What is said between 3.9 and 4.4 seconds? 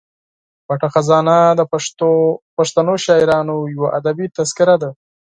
ادبي